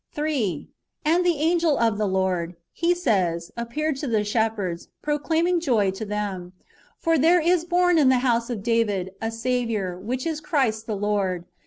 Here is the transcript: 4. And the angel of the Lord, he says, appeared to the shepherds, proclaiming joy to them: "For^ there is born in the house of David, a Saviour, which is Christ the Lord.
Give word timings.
4. 0.09 0.25
And 1.05 1.23
the 1.23 1.37
angel 1.37 1.77
of 1.77 1.99
the 1.99 2.07
Lord, 2.07 2.55
he 2.71 2.95
says, 2.95 3.51
appeared 3.55 3.97
to 3.97 4.07
the 4.07 4.23
shepherds, 4.23 4.87
proclaiming 5.03 5.59
joy 5.59 5.91
to 5.91 6.05
them: 6.05 6.53
"For^ 7.05 7.21
there 7.21 7.39
is 7.39 7.65
born 7.65 7.99
in 7.99 8.09
the 8.09 8.17
house 8.25 8.49
of 8.49 8.63
David, 8.63 9.11
a 9.21 9.29
Saviour, 9.29 9.99
which 9.99 10.25
is 10.25 10.41
Christ 10.41 10.87
the 10.87 10.97
Lord. 10.97 11.45